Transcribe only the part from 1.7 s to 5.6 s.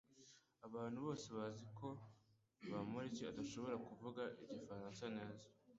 ko Bamoriki adashobora kuvuga igifaransa neza